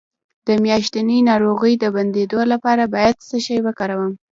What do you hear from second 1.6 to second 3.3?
د بندیدو لپاره باید